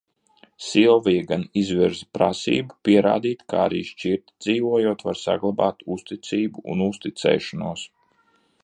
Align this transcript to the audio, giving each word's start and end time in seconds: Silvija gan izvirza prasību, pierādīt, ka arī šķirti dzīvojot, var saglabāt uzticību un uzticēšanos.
Silvija 0.67 1.25
gan 1.31 1.43
izvirza 1.61 2.07
prasību, 2.17 2.77
pierādīt, 2.89 3.45
ka 3.53 3.61
arī 3.67 3.83
šķirti 3.91 4.37
dzīvojot, 4.47 5.05
var 5.11 5.21
saglabāt 5.27 5.87
uzticību 5.99 6.67
un 6.75 6.85
uzticēšanos. 6.91 7.89